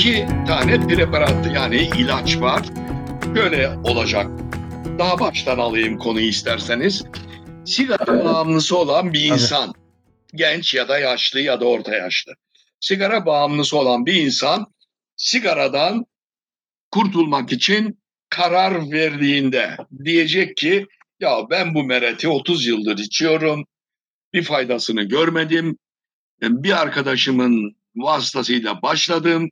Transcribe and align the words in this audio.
iki 0.00 0.26
tane 0.46 0.86
preparat 0.86 1.54
yani 1.54 1.76
ilaç 1.76 2.40
var. 2.40 2.62
Şöyle 3.34 3.68
olacak. 3.84 4.26
Daha 4.98 5.20
baştan 5.20 5.58
alayım 5.58 5.98
konuyu 5.98 6.26
isterseniz. 6.26 7.04
Sigara 7.64 8.24
bağımlısı 8.24 8.78
olan 8.78 9.12
bir 9.12 9.24
insan, 9.24 9.74
genç 10.34 10.74
ya 10.74 10.88
da 10.88 10.98
yaşlı 10.98 11.40
ya 11.40 11.60
da 11.60 11.64
orta 11.64 11.94
yaşlı. 11.94 12.32
Sigara 12.80 13.26
bağımlısı 13.26 13.76
olan 13.76 14.06
bir 14.06 14.14
insan 14.14 14.66
sigaradan 15.16 16.06
kurtulmak 16.90 17.52
için 17.52 17.98
karar 18.28 18.90
verdiğinde 18.90 19.76
diyecek 20.04 20.56
ki 20.56 20.86
ya 21.20 21.46
ben 21.50 21.74
bu 21.74 21.84
mereti 21.84 22.28
30 22.28 22.66
yıldır 22.66 22.98
içiyorum. 22.98 23.66
Bir 24.32 24.42
faydasını 24.42 25.02
görmedim. 25.02 25.78
Bir 26.42 26.80
arkadaşımın 26.80 27.76
vasıtasıyla 27.96 28.82
başladım. 28.82 29.50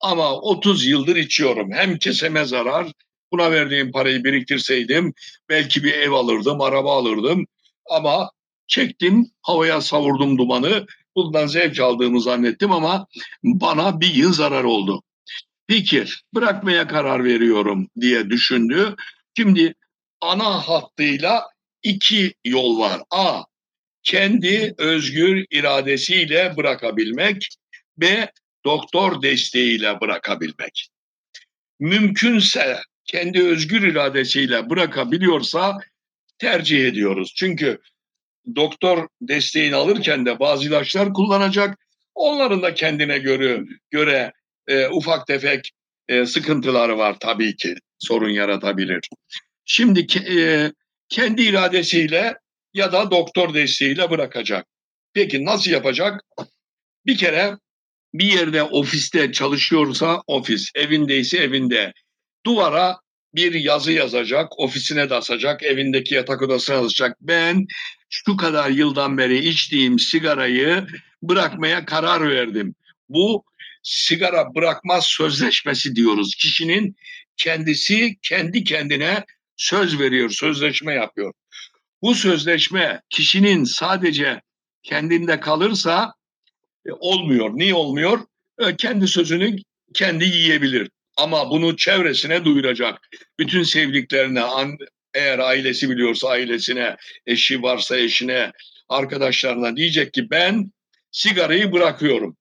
Ama 0.00 0.34
30 0.34 0.86
yıldır 0.86 1.16
içiyorum. 1.16 1.72
Hem 1.72 1.98
keseme 1.98 2.44
zarar, 2.44 2.92
buna 3.32 3.50
verdiğim 3.50 3.92
parayı 3.92 4.24
biriktirseydim 4.24 5.14
belki 5.48 5.84
bir 5.84 5.92
ev 5.92 6.10
alırdım, 6.10 6.60
araba 6.60 6.96
alırdım. 6.98 7.46
Ama 7.90 8.30
çektim, 8.66 9.30
havaya 9.42 9.80
savurdum 9.80 10.38
dumanı. 10.38 10.86
Bundan 11.16 11.46
zevk 11.46 11.80
aldığımı 11.80 12.20
zannettim 12.20 12.72
ama 12.72 13.06
bana 13.44 14.00
bir 14.00 14.14
yıl 14.14 14.32
zarar 14.32 14.64
oldu. 14.64 15.02
Peki 15.66 16.04
bırakmaya 16.34 16.86
karar 16.86 17.24
veriyorum 17.24 17.88
diye 18.00 18.30
düşündü. 18.30 18.96
Şimdi 19.36 19.74
ana 20.20 20.68
hattıyla 20.68 21.42
iki 21.82 22.34
yol 22.44 22.78
var. 22.78 23.02
A. 23.10 23.42
Kendi 24.02 24.74
özgür 24.78 25.44
iradesiyle 25.50 26.56
bırakabilmek. 26.56 27.48
B. 27.96 28.32
Doktor 28.64 29.22
desteğiyle 29.22 30.00
bırakabilmek. 30.00 30.88
Mümkünse 31.80 32.78
kendi 33.04 33.42
özgür 33.42 33.82
iradesiyle 33.82 34.70
bırakabiliyorsa 34.70 35.78
tercih 36.38 36.86
ediyoruz. 36.86 37.32
Çünkü 37.36 37.78
doktor 38.56 39.08
desteğini 39.20 39.76
alırken 39.76 40.26
de 40.26 40.40
bazı 40.40 40.68
ilaçlar 40.68 41.12
kullanacak. 41.12 41.78
Onların 42.14 42.62
da 42.62 42.74
kendine 42.74 43.18
göre 43.18 43.64
göre 43.90 44.32
e, 44.66 44.88
ufak 44.88 45.26
tefek 45.26 45.70
e, 46.08 46.26
sıkıntıları 46.26 46.98
var 46.98 47.16
tabii 47.20 47.56
ki 47.56 47.74
sorun 47.98 48.30
yaratabilir. 48.30 49.08
Şimdi 49.64 50.06
e, 50.38 50.72
kendi 51.08 51.42
iradesiyle 51.42 52.34
ya 52.74 52.92
da 52.92 53.10
doktor 53.10 53.54
desteğiyle 53.54 54.10
bırakacak. 54.10 54.66
Peki 55.14 55.44
nasıl 55.44 55.70
yapacak? 55.70 56.24
Bir 57.06 57.16
kere 57.16 57.56
bir 58.14 58.32
yerde 58.32 58.62
ofiste 58.62 59.32
çalışıyorsa 59.32 60.22
ofis, 60.26 60.70
evindeyse 60.74 61.38
evinde 61.38 61.92
duvara 62.46 62.96
bir 63.34 63.54
yazı 63.54 63.92
yazacak, 63.92 64.58
ofisine 64.58 65.10
de 65.10 65.14
asacak, 65.14 65.62
evindeki 65.62 66.14
yatak 66.14 66.42
odasına 66.42 66.76
asacak. 66.76 67.16
Ben 67.20 67.66
şu 68.10 68.36
kadar 68.36 68.70
yıldan 68.70 69.18
beri 69.18 69.48
içtiğim 69.48 69.98
sigarayı 69.98 70.86
bırakmaya 71.22 71.84
karar 71.84 72.30
verdim. 72.30 72.74
Bu 73.08 73.44
sigara 73.82 74.54
bırakma 74.54 75.00
sözleşmesi 75.00 75.96
diyoruz. 75.96 76.34
Kişinin 76.34 76.96
kendisi 77.36 78.16
kendi 78.22 78.64
kendine 78.64 79.24
söz 79.56 80.00
veriyor, 80.00 80.30
sözleşme 80.30 80.94
yapıyor. 80.94 81.32
Bu 82.02 82.14
sözleşme 82.14 83.02
kişinin 83.10 83.64
sadece 83.64 84.40
kendinde 84.82 85.40
kalırsa 85.40 86.14
e, 86.86 86.92
olmuyor. 86.92 87.50
Niye 87.54 87.74
olmuyor? 87.74 88.20
E, 88.58 88.76
kendi 88.76 89.08
sözünü 89.08 89.56
kendi 89.94 90.24
yiyebilir. 90.24 90.90
Ama 91.16 91.50
bunu 91.50 91.76
çevresine 91.76 92.44
duyuracak. 92.44 93.08
Bütün 93.38 93.62
sevdiklerine, 93.62 94.42
eğer 95.14 95.38
ailesi 95.38 95.90
biliyorsa 95.90 96.28
ailesine, 96.28 96.96
eşi 97.26 97.62
varsa 97.62 97.96
eşine, 97.96 98.52
arkadaşlarına 98.88 99.76
diyecek 99.76 100.12
ki 100.12 100.30
ben 100.30 100.72
sigarayı 101.10 101.72
bırakıyorum. 101.72 102.36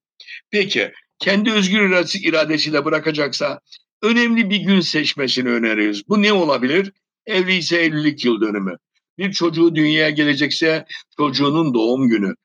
Peki 0.52 0.92
kendi 1.20 1.52
özgür 1.52 2.06
iradesiyle 2.24 2.86
bırakacaksa 2.86 3.60
önemli 4.02 4.50
bir 4.50 4.58
gün 4.58 4.80
seçmesini 4.80 5.50
öneriyoruz. 5.50 6.10
Bu 6.10 6.22
ne 6.22 6.34
olabilir? 6.34 6.92
Evli 7.26 7.76
evlilik 7.76 8.26
yıl 8.26 8.42
dönümü. 8.42 8.78
Bir 9.18 9.32
çocuğu 9.32 9.76
dünyaya 9.76 10.10
gelecekse 10.10 10.86
çocuğunun 11.18 11.74
doğum 11.74 12.08
günü, 12.08 12.36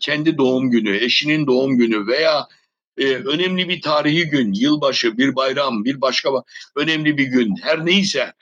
kendi 0.00 0.38
doğum 0.38 0.70
günü, 0.70 0.96
eşinin 0.96 1.46
doğum 1.46 1.76
günü 1.76 2.06
veya 2.06 2.48
e, 2.98 3.04
önemli 3.04 3.68
bir 3.68 3.80
tarihi 3.80 4.24
gün, 4.24 4.52
yılbaşı, 4.52 5.18
bir 5.18 5.36
bayram, 5.36 5.84
bir 5.84 6.00
başka 6.00 6.30
önemli 6.76 7.18
bir 7.18 7.26
gün 7.26 7.54
her 7.62 7.86
neyse 7.86 8.32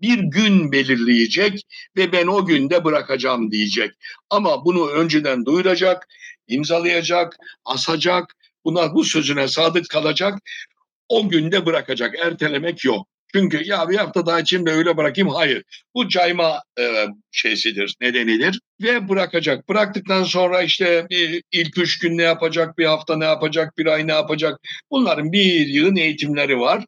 bir 0.00 0.18
gün 0.18 0.72
belirleyecek 0.72 1.66
ve 1.96 2.12
ben 2.12 2.26
o 2.26 2.46
günde 2.46 2.84
bırakacağım 2.84 3.50
diyecek. 3.50 3.90
Ama 4.30 4.64
bunu 4.64 4.88
önceden 4.88 5.44
duyuracak, 5.44 6.08
imzalayacak, 6.48 7.36
asacak, 7.64 8.36
buna 8.64 8.94
bu 8.94 9.04
sözüne 9.04 9.48
sadık 9.48 9.88
kalacak. 9.88 10.38
O 11.08 11.28
günde 11.28 11.66
bırakacak, 11.66 12.14
ertelemek 12.18 12.84
yok. 12.84 13.08
Çünkü 13.36 13.62
ya 13.64 13.88
bir 13.88 13.96
hafta 13.96 14.26
daha 14.26 14.40
içinde 14.40 14.70
öyle 14.70 14.96
bırakayım. 14.96 15.30
Hayır. 15.30 15.62
Bu 15.94 16.08
cayma 16.08 16.62
e, 16.78 17.06
şeysidir, 17.32 17.94
nedenidir. 18.00 18.60
Ve 18.82 19.08
bırakacak. 19.08 19.68
Bıraktıktan 19.68 20.24
sonra 20.24 20.62
işte 20.62 21.06
bir, 21.10 21.42
ilk 21.52 21.78
üç 21.78 21.98
gün 21.98 22.18
ne 22.18 22.22
yapacak, 22.22 22.78
bir 22.78 22.84
hafta 22.84 23.16
ne 23.16 23.24
yapacak, 23.24 23.78
bir 23.78 23.86
ay 23.86 24.06
ne 24.06 24.12
yapacak. 24.12 24.60
Bunların 24.90 25.32
bir 25.32 25.66
yılın 25.66 25.96
eğitimleri 25.96 26.58
var. 26.60 26.84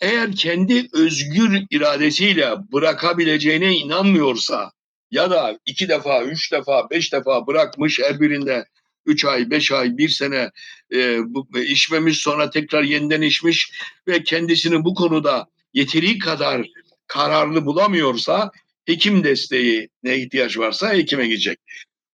Eğer 0.00 0.32
kendi 0.36 0.88
özgür 0.92 1.62
iradesiyle 1.70 2.50
bırakabileceğine 2.72 3.74
inanmıyorsa 3.74 4.70
ya 5.10 5.30
da 5.30 5.58
iki 5.66 5.88
defa, 5.88 6.22
üç 6.22 6.52
defa, 6.52 6.90
beş 6.90 7.12
defa 7.12 7.46
bırakmış 7.46 8.00
her 8.02 8.20
birinde 8.20 8.64
3 9.06 9.24
ay, 9.24 9.50
5 9.50 9.72
ay, 9.72 9.98
1 9.98 10.08
sene 10.08 10.50
e, 10.94 11.18
bu, 11.34 11.58
içmemiş 11.58 12.18
sonra 12.18 12.50
tekrar 12.50 12.82
yeniden 12.82 13.22
içmiş 13.22 13.72
ve 14.08 14.22
kendisini 14.22 14.84
bu 14.84 14.94
konuda 14.94 15.46
yeteri 15.74 16.18
kadar 16.18 16.66
kararlı 17.06 17.66
bulamıyorsa 17.66 18.50
hekim 18.84 19.24
desteği 19.24 19.88
ne 20.02 20.18
ihtiyaç 20.18 20.58
varsa 20.58 20.92
hekime 20.92 21.26
gidecek. 21.26 21.58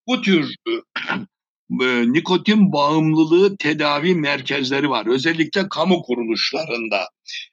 Bu 0.07 0.21
tür 0.23 0.55
e, 1.83 2.13
nikotin 2.13 2.73
bağımlılığı 2.73 3.57
tedavi 3.57 4.15
merkezleri 4.15 4.91
var. 4.91 5.07
Özellikle 5.07 5.69
kamu 5.69 6.03
kuruluşlarında. 6.03 7.09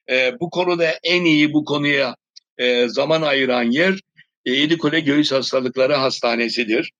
E, 0.10 0.40
bu 0.40 0.50
konuda 0.50 0.94
en 1.04 1.26
iyi 1.26 1.54
bu 1.54 1.66
konuya 1.66 2.16
e, 2.58 2.88
zaman 2.88 3.22
ayıran 3.22 3.64
yer 3.64 4.00
e, 4.46 4.52
Yedikule 4.52 5.00
Göğüs 5.00 5.32
Hastalıkları 5.32 5.94
Hastanesi'dir. 5.94 6.92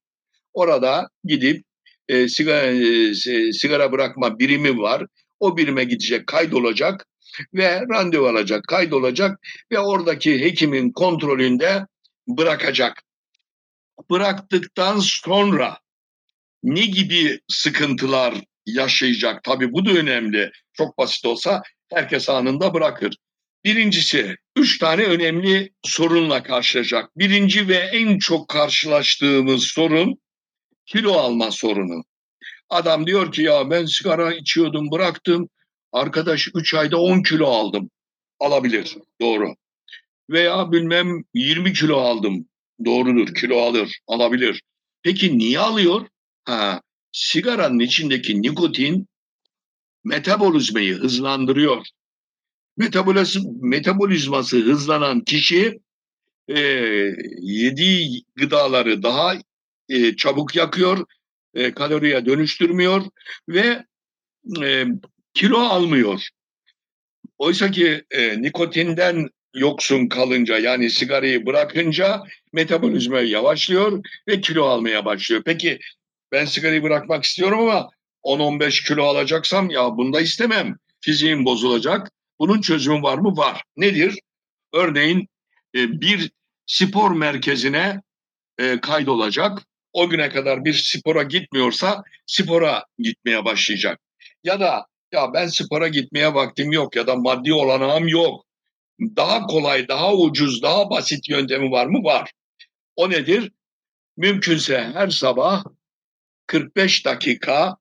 Orada 0.52 1.08
gidip 1.24 1.64
e, 2.08 2.28
sigara, 2.28 2.66
e, 2.66 3.52
sigara 3.52 3.92
bırakma 3.92 4.38
birimi 4.38 4.78
var. 4.78 5.06
O 5.40 5.56
birime 5.56 5.84
gidecek, 5.84 6.26
kaydolacak 6.26 7.06
ve 7.54 7.80
randevu 7.80 8.26
alacak, 8.26 8.64
kaydolacak 8.68 9.38
ve 9.72 9.78
oradaki 9.78 10.40
hekimin 10.40 10.92
kontrolünde 10.92 11.86
bırakacak. 12.28 13.02
Bıraktıktan 14.10 14.98
sonra 15.00 15.78
ne 16.62 16.86
gibi 16.86 17.40
sıkıntılar 17.48 18.34
yaşayacak? 18.66 19.44
Tabii 19.44 19.72
bu 19.72 19.86
da 19.86 19.90
önemli. 19.90 20.50
Çok 20.72 20.98
basit 20.98 21.26
olsa 21.26 21.62
herkes 21.92 22.28
anında 22.28 22.74
bırakır. 22.74 23.16
Birincisi, 23.64 24.36
üç 24.56 24.78
tane 24.78 25.04
önemli 25.04 25.70
sorunla 25.82 26.42
karşılaşacak. 26.42 27.18
Birinci 27.18 27.68
ve 27.68 27.76
en 27.76 28.18
çok 28.18 28.48
karşılaştığımız 28.48 29.64
sorun 29.64 30.18
kilo 30.86 31.12
alma 31.12 31.50
sorunu. 31.50 32.04
Adam 32.70 33.06
diyor 33.06 33.32
ki 33.32 33.42
ya 33.42 33.70
ben 33.70 33.84
sigara 33.84 34.34
içiyordum 34.34 34.90
bıraktım. 34.90 35.48
Arkadaş 35.92 36.48
3 36.54 36.74
ayda 36.74 37.00
10 37.00 37.22
kilo 37.22 37.46
aldım. 37.46 37.90
Alabilir. 38.40 38.96
Doğru. 39.20 39.54
Veya 40.30 40.72
bilmem 40.72 41.24
20 41.34 41.72
kilo 41.72 41.96
aldım. 41.96 42.46
Doğrudur. 42.84 43.34
Kilo 43.34 43.58
alır. 43.58 43.98
Alabilir. 44.06 44.62
Peki 45.02 45.38
niye 45.38 45.58
alıyor? 45.58 46.06
Ha, 46.44 46.80
sigaranın 47.12 47.78
içindeki 47.78 48.42
nikotin 48.42 49.08
metabolizmayı 50.04 50.94
hızlandırıyor. 50.94 51.86
Metabolizm, 52.76 53.40
metabolizması 53.60 54.56
hızlanan 54.56 55.20
kişi 55.20 55.80
e, 56.48 56.60
yediği 57.40 58.24
gıdaları 58.36 59.02
daha 59.02 59.34
e, 59.88 60.16
çabuk 60.16 60.56
yakıyor, 60.56 61.06
e, 61.54 61.74
kaloriye 61.74 62.26
dönüştürmüyor 62.26 63.02
ve 63.48 63.84
e, 64.62 64.84
kilo 65.34 65.58
almıyor. 65.58 66.28
Oysa 67.38 67.70
ki 67.70 68.04
e, 68.10 68.42
nikotinden 68.42 69.28
yoksun 69.54 70.06
kalınca 70.06 70.58
yani 70.58 70.90
sigarayı 70.90 71.46
bırakınca 71.46 72.22
metabolizma 72.52 73.20
yavaşlıyor 73.20 74.04
ve 74.28 74.40
kilo 74.40 74.64
almaya 74.64 75.04
başlıyor. 75.04 75.42
Peki 75.44 75.78
ben 76.32 76.44
sigarayı 76.44 76.82
bırakmak 76.82 77.24
istiyorum 77.24 77.60
ama 77.60 77.90
10-15 78.24 78.88
kilo 78.88 79.04
alacaksam 79.04 79.70
ya 79.70 79.96
bunda 79.96 80.20
istemem. 80.20 80.76
Fiziğin 81.00 81.44
bozulacak. 81.44 82.10
Bunun 82.38 82.60
çözümü 82.60 83.02
var 83.02 83.18
mı? 83.18 83.36
Var. 83.36 83.62
Nedir? 83.76 84.18
Örneğin 84.72 85.28
e, 85.74 86.00
bir 86.00 86.30
spor 86.66 87.10
merkezine 87.10 88.02
e, 88.58 88.80
kaydolacak. 88.80 89.62
O 89.94 90.08
güne 90.08 90.28
kadar 90.28 90.64
bir 90.64 90.72
spora 90.72 91.22
gitmiyorsa 91.22 92.02
spora 92.26 92.84
gitmeye 92.98 93.44
başlayacak. 93.44 94.00
Ya 94.44 94.60
da 94.60 94.86
ya 95.12 95.32
ben 95.34 95.46
spora 95.46 95.88
gitmeye 95.88 96.34
vaktim 96.34 96.72
yok 96.72 96.96
ya 96.96 97.06
da 97.06 97.16
maddi 97.16 97.52
olanağım 97.52 98.08
yok. 98.08 98.44
Daha 99.00 99.46
kolay, 99.46 99.88
daha 99.88 100.14
ucuz, 100.14 100.62
daha 100.62 100.90
basit 100.90 101.28
yöntemi 101.28 101.70
var 101.70 101.86
mı? 101.86 102.04
Var. 102.04 102.32
O 102.96 103.10
nedir? 103.10 103.52
Mümkünse 104.16 104.90
her 104.94 105.08
sabah 105.08 105.64
45 106.46 107.04
dakika 107.06 107.76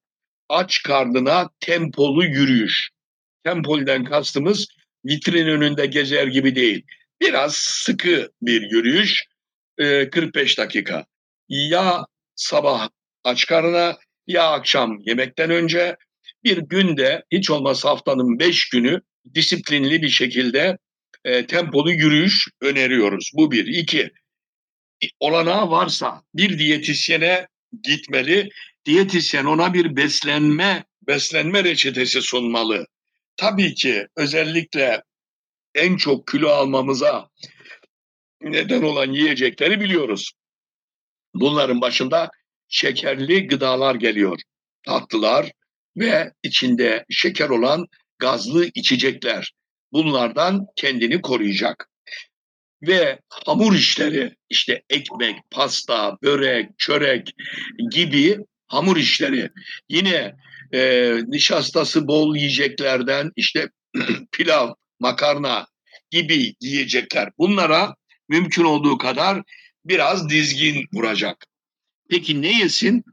aç 0.50 0.84
karnına 0.84 1.50
tempolu 1.60 2.26
yürüyüş. 2.26 2.90
Tempolden 3.44 4.04
kastımız 4.04 4.68
vitrin 5.06 5.48
önünde 5.48 5.86
gezer 5.86 6.28
gibi 6.28 6.56
değil. 6.56 6.86
Biraz 7.22 7.56
sıkı 7.56 8.32
bir 8.42 8.62
yürüyüş, 8.62 9.24
45 10.12 10.58
dakika. 10.58 11.06
Ya 11.54 12.06
sabah 12.36 12.90
aç 13.24 13.46
karnına 13.46 13.98
ya 14.28 14.52
akşam 14.52 14.98
yemekten 15.00 15.50
önce 15.50 15.96
bir 16.44 16.58
günde 16.58 17.24
hiç 17.32 17.50
olmazsa 17.50 17.90
haftanın 17.90 18.40
5 18.40 18.70
günü 18.70 19.02
disiplinli 19.36 20.02
bir 20.02 20.10
şekilde 20.10 20.78
e, 21.26 21.48
tempolu 21.48 21.92
yürüyüş 21.92 22.48
öneriyoruz. 22.62 23.32
Bu 23.34 23.52
bir. 23.52 23.66
iki 23.66 24.12
olanağı 25.20 25.70
varsa 25.72 26.22
bir 26.34 26.60
diyetisyene 26.60 27.48
gitmeli. 27.84 28.50
Diyetisyen 28.86 29.46
ona 29.46 29.74
bir 29.74 29.96
beslenme 29.96 30.84
beslenme 31.08 31.64
reçetesi 31.64 32.22
sunmalı. 32.22 32.88
Tabii 33.38 33.74
ki 33.74 34.08
özellikle 34.18 35.04
en 35.76 35.98
çok 35.98 36.28
kilo 36.28 36.50
almamıza 36.50 37.30
neden 38.42 38.82
olan 38.82 39.12
yiyecekleri 39.12 39.80
biliyoruz. 39.80 40.32
Bunların 41.34 41.82
başında 41.82 42.30
şekerli 42.68 43.48
gıdalar 43.48 43.96
geliyor. 43.96 44.40
Tatlılar 44.86 45.52
ve 45.98 46.32
içinde 46.44 47.06
şeker 47.10 47.50
olan 47.50 47.88
gazlı 48.20 48.66
içecekler. 48.76 49.54
Bunlardan 49.92 50.66
kendini 50.76 51.22
koruyacak 51.22 51.90
ve 52.88 53.20
hamur 53.30 53.76
işleri 53.76 54.36
işte 54.50 54.84
ekmek, 54.90 55.36
pasta, 55.52 56.18
börek, 56.24 56.70
çörek 56.78 57.34
gibi 57.92 58.38
hamur 58.68 58.98
işleri. 58.98 59.50
Yine 59.90 60.36
e, 60.74 61.12
nişastası 61.28 62.08
bol 62.08 62.36
yiyeceklerden 62.36 63.32
işte 63.36 63.70
pilav, 64.32 64.74
makarna 65.00 65.68
gibi 66.12 66.54
yiyecekler. 66.62 67.30
Bunlara 67.38 67.96
mümkün 68.30 68.64
olduğu 68.64 68.98
kadar 68.98 69.42
biraz 69.86 70.30
dizgin 70.30 70.86
vuracak. 70.94 71.46
Peki 72.10 72.42
ne 72.42 72.60
yesin? 72.60 73.04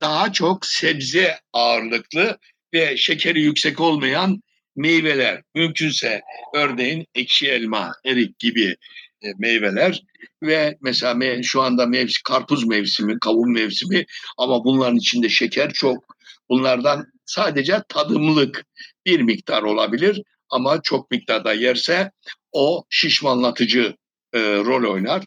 Daha 0.00 0.32
çok 0.32 0.66
sebze 0.66 1.40
ağırlıklı 1.52 2.38
ve 2.74 2.96
şekeri 2.96 3.42
yüksek 3.42 3.80
olmayan 3.80 4.42
meyveler. 4.76 5.42
Mümkünse 5.54 6.22
örneğin 6.54 7.06
ekşi 7.14 7.48
elma, 7.48 7.92
erik 8.04 8.38
gibi 8.38 8.76
e, 9.22 9.28
meyveler 9.38 10.02
ve 10.42 10.78
mesela 10.80 11.14
me 11.14 11.42
şu 11.42 11.62
anda 11.62 11.86
mevsim, 11.86 12.22
karpuz 12.24 12.66
mevsimi, 12.66 13.18
kavun 13.18 13.52
mevsimi 13.52 14.04
ama 14.38 14.64
bunların 14.64 14.96
içinde 14.96 15.28
şeker 15.28 15.72
çok. 15.72 16.16
Bunlardan 16.48 17.06
sadece 17.26 17.82
tadımlık 17.88 18.64
bir 19.06 19.20
miktar 19.20 19.62
olabilir 19.62 20.22
ama 20.50 20.82
çok 20.82 21.10
miktarda 21.10 21.52
yerse 21.52 22.10
o 22.52 22.84
şişmanlatıcı 22.90 23.96
e, 24.32 24.40
rol 24.40 24.92
oynar. 24.92 25.24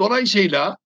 Dolayısıyla 0.00 0.76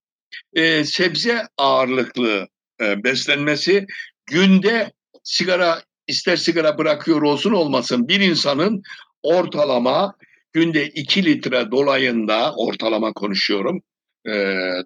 e, 0.55 0.85
sebze 0.85 1.43
ağırlıklı 1.59 2.49
e, 2.81 3.05
beslenmesi 3.05 3.87
günde 4.27 4.93
sigara 5.23 5.83
ister 6.07 6.37
sigara 6.37 6.79
bırakıyor 6.79 7.23
olsun 7.23 7.53
olmasın 7.53 8.09
bir 8.09 8.21
insanın 8.21 8.83
ortalama 9.23 10.15
günde 10.53 10.89
2 10.89 11.25
litre 11.25 11.71
dolayında 11.71 12.55
ortalama 12.57 13.13
konuşuyorum. 13.13 13.83
Ee, 14.27 14.33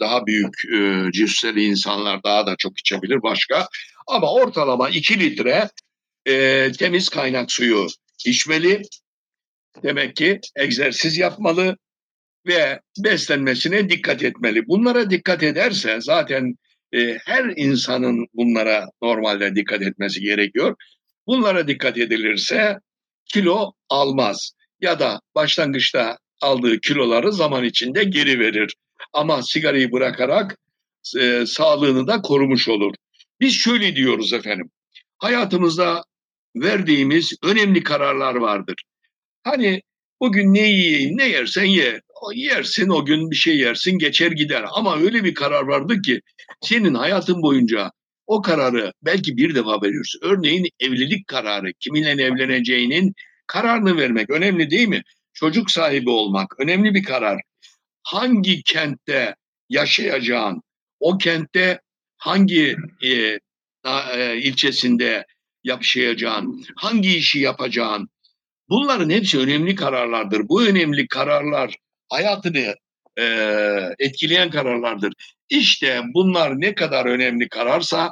daha 0.00 0.26
büyük 0.26 0.54
e, 0.74 1.12
cüsseli 1.12 1.64
insanlar 1.64 2.22
daha 2.24 2.46
da 2.46 2.54
çok 2.58 2.78
içebilir 2.78 3.22
başka. 3.22 3.68
Ama 4.06 4.32
ortalama 4.32 4.88
2 4.88 5.20
litre 5.20 5.68
e, 6.26 6.72
temiz 6.72 7.08
kaynak 7.08 7.52
suyu 7.52 7.86
içmeli. 8.26 8.82
Demek 9.82 10.16
ki 10.16 10.40
egzersiz 10.56 11.18
yapmalı 11.18 11.76
ve 12.46 12.80
beslenmesine 13.04 13.90
dikkat 13.90 14.22
etmeli. 14.22 14.66
Bunlara 14.66 15.10
dikkat 15.10 15.42
ederse 15.42 15.98
zaten 16.00 16.54
e, 16.92 17.18
her 17.24 17.52
insanın 17.56 18.26
bunlara 18.34 18.86
normalde 19.02 19.54
dikkat 19.54 19.82
etmesi 19.82 20.20
gerekiyor. 20.20 20.76
Bunlara 21.26 21.68
dikkat 21.68 21.98
edilirse 21.98 22.76
kilo 23.32 23.72
almaz 23.88 24.52
ya 24.80 25.00
da 25.00 25.20
başlangıçta 25.34 26.18
aldığı 26.42 26.80
kiloları 26.80 27.32
zaman 27.32 27.64
içinde 27.64 28.04
geri 28.04 28.40
verir. 28.40 28.74
Ama 29.12 29.42
sigarayı 29.42 29.92
bırakarak 29.92 30.56
e, 31.20 31.46
sağlığını 31.46 32.06
da 32.06 32.22
korumuş 32.22 32.68
olur. 32.68 32.94
Biz 33.40 33.54
şöyle 33.54 33.96
diyoruz 33.96 34.32
efendim. 34.32 34.70
Hayatımızda 35.18 36.04
verdiğimiz 36.56 37.32
önemli 37.44 37.82
kararlar 37.82 38.34
vardır. 38.34 38.76
Hani 39.42 39.82
bugün 40.20 40.54
ne 40.54 40.70
yiyeyim, 40.70 41.18
ne 41.18 41.28
yersen 41.28 41.64
ye. 41.64 42.00
O 42.22 42.32
yersin 42.32 42.88
o 42.88 43.04
gün 43.04 43.30
bir 43.30 43.36
şey 43.36 43.58
yersin 43.58 43.98
geçer 43.98 44.30
gider. 44.30 44.64
Ama 44.72 44.98
öyle 44.98 45.24
bir 45.24 45.34
karar 45.34 45.62
vardı 45.62 46.02
ki 46.02 46.20
senin 46.60 46.94
hayatın 46.94 47.42
boyunca 47.42 47.92
o 48.26 48.42
kararı 48.42 48.92
belki 49.02 49.36
bir 49.36 49.54
defa 49.54 49.82
veriyorsun. 49.82 50.20
Örneğin 50.22 50.68
evlilik 50.80 51.26
kararı, 51.26 51.72
kiminle 51.80 52.22
evleneceğinin 52.22 53.14
kararını 53.46 53.96
vermek 53.96 54.30
önemli 54.30 54.70
değil 54.70 54.88
mi? 54.88 55.02
Çocuk 55.32 55.70
sahibi 55.70 56.10
olmak 56.10 56.60
önemli 56.60 56.94
bir 56.94 57.02
karar. 57.02 57.40
Hangi 58.02 58.62
kentte 58.62 59.34
yaşayacağın, 59.68 60.62
o 61.00 61.18
kentte 61.18 61.80
hangi 62.16 62.76
e, 63.02 63.38
e, 64.14 64.36
ilçesinde 64.36 65.26
yaşayacağın, 65.64 66.64
hangi 66.76 67.16
işi 67.16 67.38
yapacağın, 67.38 68.08
bunların 68.68 69.10
hepsi 69.10 69.38
önemli 69.38 69.74
kararlardır. 69.74 70.48
Bu 70.48 70.62
önemli 70.62 71.08
kararlar 71.08 71.76
hayatını 72.08 72.74
e, 73.18 73.24
etkileyen 73.98 74.50
kararlardır. 74.50 75.12
İşte 75.48 76.02
bunlar 76.14 76.60
ne 76.60 76.74
kadar 76.74 77.06
önemli 77.06 77.48
kararsa 77.48 78.10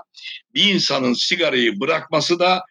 bir 0.54 0.74
insanın 0.74 1.12
sigarayı 1.12 1.80
bırakması 1.80 2.38
da 2.38 2.62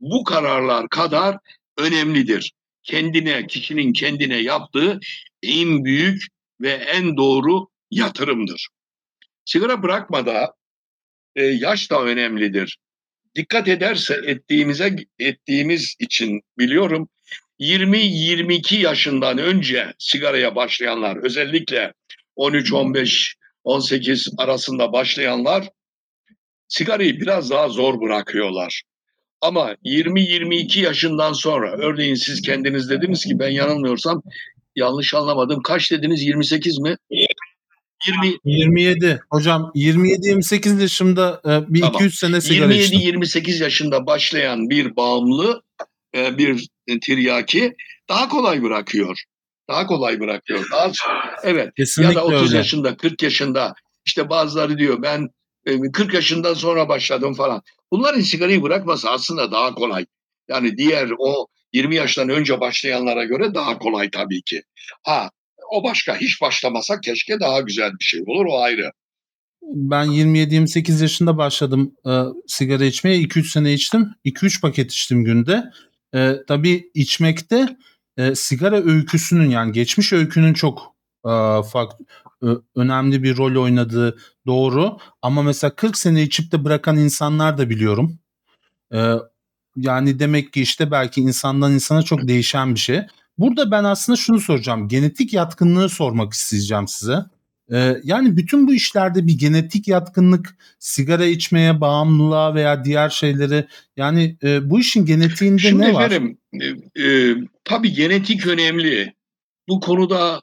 bu 0.00 0.24
kararlar 0.24 0.88
kadar 0.88 1.36
önemlidir. 1.78 2.52
Kendine, 2.82 3.46
kişinin 3.46 3.92
kendine 3.92 4.36
yaptığı 4.36 5.00
en 5.42 5.84
büyük 5.84 6.22
ve 6.60 6.70
en 6.70 7.16
doğru 7.16 7.68
yatırımdır. 7.90 8.68
Sigara 9.44 9.82
bırakmada 9.82 10.54
e, 11.36 11.44
yaş 11.44 11.90
da 11.90 12.02
önemlidir. 12.02 12.78
Dikkat 13.34 13.68
ederse 13.68 14.20
ettiğimize 14.26 14.96
ettiğimiz 15.18 15.96
için 15.98 16.40
biliyorum 16.58 17.08
20-22 17.60 18.76
yaşından 18.76 19.38
önce 19.38 19.94
sigaraya 19.98 20.54
başlayanlar 20.54 21.16
özellikle 21.24 21.92
13 22.36 22.72
15 22.72 23.36
18 23.64 24.28
arasında 24.38 24.92
başlayanlar 24.92 25.68
sigarayı 26.68 27.20
biraz 27.20 27.50
daha 27.50 27.68
zor 27.68 28.00
bırakıyorlar. 28.00 28.82
Ama 29.40 29.72
20-22 29.84 30.80
yaşından 30.80 31.32
sonra 31.32 31.72
örneğin 31.72 32.14
siz 32.14 32.42
kendiniz 32.42 32.90
dediniz 32.90 33.24
ki 33.24 33.38
ben 33.38 33.50
yanılmıyorsam 33.50 34.22
yanlış 34.76 35.14
anlamadım. 35.14 35.62
Kaç 35.62 35.92
dediniz 35.92 36.22
28 36.22 36.78
mi? 36.78 36.96
20 38.08 38.36
27 38.44 39.20
hocam 39.30 39.70
27 39.74 40.28
28 40.28 40.80
yaşında 40.80 41.40
e, 41.44 41.74
bir 41.74 41.80
tamam. 41.80 41.94
200 41.94 42.18
sene 42.18 42.40
sigara 42.40 42.72
27 42.72 43.04
28 43.04 43.60
yaşında 43.60 44.06
başlayan 44.06 44.70
bir 44.70 44.96
bağımlı 44.96 45.62
e, 46.16 46.38
bir 46.38 46.68
tiryaki 47.02 47.74
daha 48.08 48.28
kolay 48.28 48.62
bırakıyor. 48.62 49.22
Daha 49.68 49.86
kolay 49.86 50.20
bırakıyor. 50.20 50.64
Daha, 50.72 50.92
evet. 51.42 51.74
Kesinlikle 51.76 52.12
ya 52.12 52.20
da 52.20 52.24
30 52.24 52.42
öyle. 52.42 52.56
yaşında 52.56 52.96
40 52.96 53.22
yaşında 53.22 53.74
işte 54.04 54.30
bazıları 54.30 54.78
diyor 54.78 55.02
ben 55.02 55.28
40 55.92 56.14
yaşından 56.14 56.54
sonra 56.54 56.88
başladım 56.88 57.34
falan. 57.34 57.62
Bunların 57.92 58.20
sigarayı 58.20 58.62
bırakması 58.62 59.10
aslında 59.10 59.52
daha 59.52 59.74
kolay. 59.74 60.06
Yani 60.48 60.76
diğer 60.76 61.10
o 61.18 61.46
20 61.72 61.94
yaştan 61.96 62.28
önce 62.28 62.60
başlayanlara 62.60 63.24
göre 63.24 63.54
daha 63.54 63.78
kolay 63.78 64.10
tabii 64.10 64.42
ki. 64.42 64.62
Ha 65.02 65.30
o 65.70 65.84
başka 65.84 66.16
hiç 66.16 66.40
başlamasak 66.40 67.02
keşke 67.02 67.40
daha 67.40 67.60
güzel 67.60 67.90
bir 68.00 68.04
şey 68.04 68.22
olur 68.26 68.46
o 68.46 68.60
ayrı. 68.62 68.92
Ben 69.62 70.06
27-28 70.06 71.02
yaşında 71.02 71.36
başladım 71.36 71.94
e, 72.06 72.12
sigara 72.46 72.84
içmeye. 72.84 73.16
2-3 73.22 73.44
sene 73.52 73.72
içtim. 73.72 74.10
2-3 74.24 74.60
paket 74.60 74.92
içtim 74.92 75.24
günde. 75.24 75.64
E, 76.14 76.36
tabii 76.48 76.90
içmekte 76.94 77.76
e, 78.16 78.34
sigara 78.34 78.76
öyküsünün 78.76 79.50
yani 79.50 79.72
geçmiş 79.72 80.12
öykünün 80.12 80.54
çok 80.54 80.94
e, 81.24 81.32
farklı 81.72 82.04
önemli 82.76 83.22
bir 83.22 83.36
rol 83.36 83.62
oynadığı 83.62 84.18
doğru 84.46 84.98
ama 85.22 85.42
mesela 85.42 85.74
40 85.74 85.98
sene 85.98 86.22
içip 86.22 86.52
de 86.52 86.64
bırakan 86.64 86.96
insanlar 86.96 87.58
da 87.58 87.70
biliyorum. 87.70 88.18
E, 88.92 89.14
yani 89.76 90.18
demek 90.18 90.52
ki 90.52 90.62
işte 90.62 90.90
belki 90.90 91.20
insandan 91.20 91.72
insana 91.72 92.02
çok 92.02 92.28
değişen 92.28 92.74
bir 92.74 92.80
şey. 92.80 93.00
Burada 93.38 93.70
ben 93.70 93.84
aslında 93.84 94.16
şunu 94.16 94.40
soracağım. 94.40 94.88
Genetik 94.88 95.32
yatkınlığı 95.32 95.88
sormak 95.88 96.32
isteyeceğim 96.32 96.88
size. 96.88 97.24
Ee, 97.72 97.96
yani 98.04 98.36
bütün 98.36 98.68
bu 98.68 98.74
işlerde 98.74 99.26
bir 99.26 99.38
genetik 99.38 99.88
yatkınlık, 99.88 100.56
sigara 100.78 101.24
içmeye, 101.24 101.80
bağımlılığa 101.80 102.54
veya 102.54 102.84
diğer 102.84 103.08
şeyleri 103.08 103.64
yani 103.96 104.36
e, 104.42 104.70
bu 104.70 104.80
işin 104.80 105.04
genetiğinde 105.06 105.60
Şimdi 105.60 105.82
ne 105.82 105.94
var? 105.94 106.06
efendim, 106.06 106.38
e, 106.96 107.02
e, 107.04 107.34
tabii 107.64 107.92
genetik 107.92 108.46
önemli. 108.46 109.14
Bu 109.68 109.80
konuda 109.80 110.42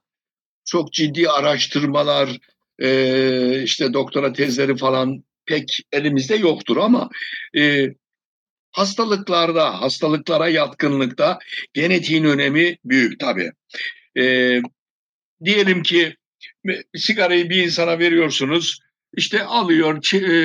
çok 0.66 0.94
ciddi 0.94 1.30
araştırmalar, 1.30 2.40
e, 2.80 3.64
işte 3.64 3.94
doktora 3.94 4.34
tezleri 4.34 4.78
falan 4.78 5.24
pek 5.46 5.80
elimizde 5.92 6.36
yoktur 6.36 6.78
ama 6.78 7.10
e, 7.58 7.88
hastalıklarda, 8.72 9.82
hastalıklara 9.82 10.50
yatkınlıkta 10.50 11.40
genetiğin 11.74 12.24
önemi 12.24 12.78
büyük 12.86 13.20
tabii. 13.20 13.52
E, 14.18 14.56
diyelim 15.44 15.84
ki 15.84 16.16
sigarayı 16.96 17.50
bir 17.50 17.64
insana 17.64 18.00
veriyorsunuz, 18.00 18.80
işte 19.18 19.44
alıyor, 19.44 20.04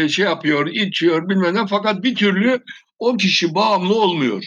şey 0.08 0.24
yapıyor, 0.24 0.66
içiyor 0.66 1.28
bilmem 1.28 1.54
ne 1.54 1.66
fakat 1.66 2.02
bir 2.02 2.14
türlü 2.14 2.62
o 2.98 3.16
kişi 3.16 3.54
bağımlı 3.54 3.94
olmuyor. 3.94 4.44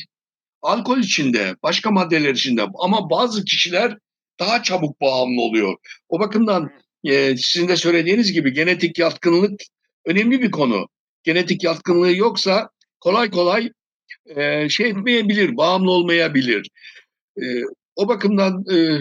Alkol 0.62 0.98
içinde, 0.98 1.56
başka 1.64 1.92
maddeler 1.92 2.34
içinde 2.34 2.64
ama 2.80 3.10
bazı 3.10 3.46
kişiler 3.46 3.98
daha 4.40 4.64
çabuk 4.64 5.02
bağımlı 5.02 5.42
oluyor. 5.42 5.76
O 6.10 6.20
bakımdan 6.20 6.72
e, 7.04 7.38
sizin 7.38 7.68
de 7.68 7.76
söylediğiniz 7.76 8.34
gibi 8.34 8.54
genetik 8.54 9.00
yatkınlık 9.00 9.62
önemli 10.06 10.42
bir 10.42 10.52
konu. 10.52 10.88
Genetik 11.24 11.64
yatkınlığı 11.64 12.16
yoksa 12.16 12.70
kolay 13.00 13.30
kolay 13.30 13.72
e, 14.36 14.70
şey 14.70 14.90
etmeyebilir, 14.90 15.58
bağımlı 15.58 15.92
olmayabilir. 15.92 16.70
E, 17.38 17.44
o 17.96 18.08
bakımdan 18.08 18.64
e, 18.72 19.00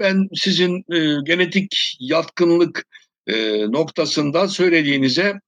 ben 0.00 0.28
sizin 0.34 0.76
e, 0.76 1.22
genetik 1.24 1.96
yatkınlık 2.00 2.86
e, 3.26 3.34
noktasında 3.72 4.48
söylediğinize 4.48 5.40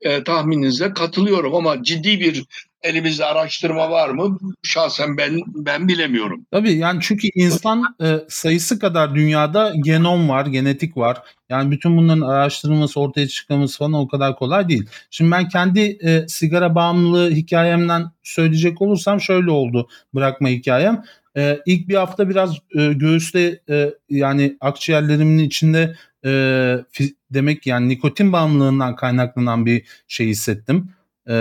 e, 0.00 0.24
tahmininize 0.24 0.92
katılıyorum 0.92 1.54
ama 1.54 1.82
ciddi 1.82 2.20
bir 2.20 2.44
elimizde 2.82 3.24
araştırma 3.24 3.90
var 3.90 4.08
mı? 4.08 4.38
Şahsen 4.62 5.16
ben 5.16 5.40
ben 5.46 5.88
bilemiyorum. 5.88 6.46
Tabii 6.50 6.72
yani 6.72 6.98
çünkü 7.02 7.28
insan 7.34 7.82
e, 8.02 8.16
sayısı 8.28 8.78
kadar 8.78 9.14
dünyada 9.14 9.72
genom 9.84 10.28
var, 10.28 10.46
genetik 10.46 10.96
var. 10.96 11.22
Yani 11.48 11.70
bütün 11.70 11.96
bunların 11.96 12.20
araştırılması, 12.20 13.00
ortaya 13.00 13.28
çıkması 13.28 13.78
falan 13.78 13.92
o 13.92 14.08
kadar 14.08 14.36
kolay 14.36 14.68
değil. 14.68 14.86
Şimdi 15.10 15.30
ben 15.30 15.48
kendi 15.48 15.80
e, 15.80 16.28
sigara 16.28 16.74
bağımlılığı 16.74 17.30
hikayemden 17.30 18.10
söyleyecek 18.22 18.82
olursam 18.82 19.20
şöyle 19.20 19.50
oldu 19.50 19.88
bırakma 20.14 20.48
hikayem. 20.48 21.04
E, 21.36 21.58
ilk 21.66 21.88
bir 21.88 21.94
hafta 21.94 22.28
biraz 22.28 22.56
e, 22.74 22.92
göğüste 22.92 23.60
e, 23.68 23.94
yani 24.08 24.56
akciğerlerimin 24.60 25.38
içinde 25.38 25.96
e, 26.24 26.30
demek 27.30 27.66
yani 27.66 27.88
nikotin 27.88 28.32
bağımlılığından 28.32 28.96
kaynaklanan 28.96 29.66
bir 29.66 29.84
şey 30.08 30.28
hissettim. 30.28 30.88
E, 31.26 31.34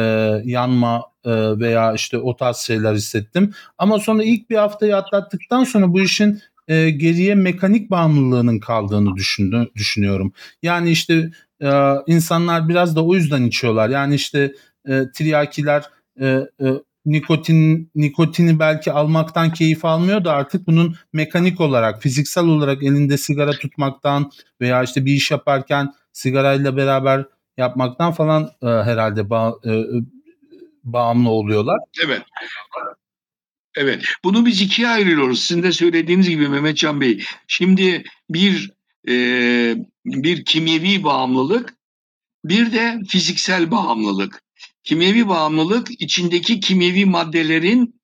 yanma 0.44 1.04
e, 1.26 1.32
veya 1.60 1.94
işte 1.94 2.18
o 2.18 2.36
tarz 2.36 2.58
şeyler 2.58 2.94
hissettim. 2.94 3.54
Ama 3.78 4.00
sonra 4.00 4.24
ilk 4.24 4.50
bir 4.50 4.56
haftayı 4.56 4.98
atlattıktan 4.98 5.64
sonra 5.64 5.94
bu 5.94 6.02
işin 6.02 6.42
e, 6.68 6.90
geriye 6.90 7.36
mekanik 7.36 7.92
bağımlılığının 7.92 8.60
kaldığını 8.60 9.16
düşündü, 9.16 9.68
düşünüyorum. 9.76 10.34
Yani 10.64 10.92
işte 10.92 11.32
e, 11.62 11.70
insanlar 12.08 12.70
biraz 12.70 12.96
da 12.96 13.06
o 13.06 13.16
yüzden 13.16 13.44
içiyorlar. 13.44 13.90
Yani 13.90 14.16
işte 14.16 14.54
e, 14.88 15.04
triyakiler 15.14 15.84
e, 16.22 16.28
e, 16.62 16.68
nikotin 17.06 17.92
nikotini 17.96 18.60
belki 18.60 18.92
almaktan 18.92 19.54
keyif 19.54 19.86
almıyor 19.86 20.26
da 20.26 20.34
artık 20.34 20.68
bunun 20.68 20.96
mekanik 21.14 21.62
olarak, 21.62 22.02
fiziksel 22.02 22.46
olarak 22.46 22.84
elinde 22.84 23.18
sigara 23.18 23.52
tutmaktan 23.52 24.32
veya 24.62 24.84
işte 24.84 25.06
bir 25.06 25.14
iş 25.14 25.32
yaparken 25.32 25.94
sigarayla 26.14 26.78
beraber 26.78 27.26
yapmaktan 27.58 28.12
falan 28.12 28.52
e, 28.62 28.68
herhalde 28.68 29.30
ba, 29.30 29.54
e, 29.66 29.84
bağımlı 30.84 31.30
oluyorlar. 31.30 31.80
Evet. 32.06 32.22
Evet. 33.76 34.04
Bunu 34.24 34.46
biz 34.46 34.62
ikiye 34.62 34.88
ayırıyoruz. 34.88 35.44
Sizin 35.44 35.64
de 35.64 35.72
söylediğiniz 35.72 36.30
gibi 36.30 36.48
Mehmetcan 36.48 37.02
Bey. 37.02 37.24
Şimdi 37.48 38.04
bir 38.30 38.72
e, 39.08 39.14
bir 40.06 40.46
kimyevi 40.46 41.04
bağımlılık, 41.04 41.74
bir 42.46 42.74
de 42.74 43.00
fiziksel 43.08 43.72
bağımlılık. 43.72 44.42
Kimyevi 44.84 45.28
bağımlılık 45.28 46.02
içindeki 46.02 46.60
kimyevi 46.60 47.06
maddelerin 47.06 48.02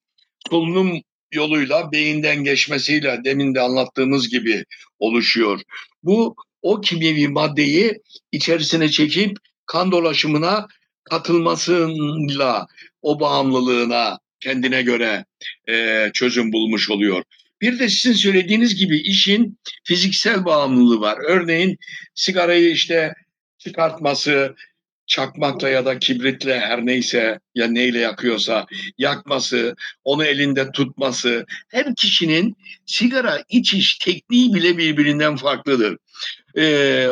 solunum 0.49 1.01
yoluyla 1.31 1.91
beyinden 1.91 2.43
geçmesiyle 2.43 3.19
demin 3.23 3.55
de 3.55 3.61
anlattığımız 3.61 4.29
gibi 4.29 4.65
oluşuyor. 4.99 5.61
Bu 6.03 6.35
o 6.61 6.81
kimyevi 6.81 7.27
maddeyi 7.27 7.93
içerisine 8.31 8.89
çekip 8.89 9.37
kan 9.65 9.91
dolaşımına 9.91 10.67
katılmasıyla 11.03 12.67
o 13.01 13.19
bağımlılığına 13.19 14.19
kendine 14.39 14.81
göre 14.81 15.25
e, 15.69 16.09
çözüm 16.13 16.53
bulmuş 16.53 16.89
oluyor. 16.89 17.23
Bir 17.61 17.79
de 17.79 17.89
sizin 17.89 18.13
söylediğiniz 18.13 18.75
gibi 18.75 18.97
işin 18.97 19.59
fiziksel 19.83 20.45
bağımlılığı 20.45 20.99
var. 20.99 21.17
Örneğin 21.27 21.77
sigarayı 22.15 22.71
işte 22.71 23.13
çıkartması, 23.57 24.55
çakmakla 25.07 25.69
ya 25.69 25.85
da 25.85 25.99
kibritle 25.99 26.59
her 26.59 26.85
neyse 26.85 27.39
ya 27.55 27.67
neyle 27.67 27.99
yakıyorsa 27.99 28.65
yakması, 28.97 29.75
onu 30.03 30.25
elinde 30.25 30.71
tutması, 30.71 31.45
her 31.67 31.95
kişinin 31.95 32.57
sigara 32.85 33.43
içiş 33.49 33.97
tekniği 33.97 34.53
bile 34.53 34.77
birbirinden 34.77 35.35
farklıdır. 35.35 35.97
Ee, 36.57 37.07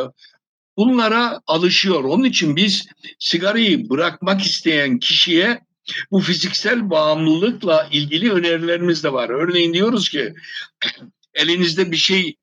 bunlara 0.76 1.40
alışıyor. 1.46 2.04
Onun 2.04 2.24
için 2.24 2.56
biz 2.56 2.88
sigarayı 3.18 3.90
bırakmak 3.90 4.42
isteyen 4.42 4.98
kişiye 4.98 5.60
bu 6.10 6.20
fiziksel 6.20 6.90
bağımlılıkla 6.90 7.88
ilgili 7.92 8.32
önerilerimiz 8.32 9.04
de 9.04 9.12
var. 9.12 9.28
Örneğin 9.28 9.74
diyoruz 9.74 10.08
ki 10.08 10.34
elinizde 11.34 11.90
bir 11.90 11.96
şey 11.96 12.36